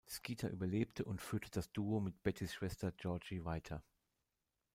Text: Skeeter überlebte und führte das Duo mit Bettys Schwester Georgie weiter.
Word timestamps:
Skeeter 0.07 0.49
überlebte 0.49 1.05
und 1.05 1.21
führte 1.21 1.51
das 1.51 1.71
Duo 1.71 1.99
mit 1.99 2.23
Bettys 2.23 2.51
Schwester 2.55 2.91
Georgie 2.91 3.45
weiter. 3.45 3.83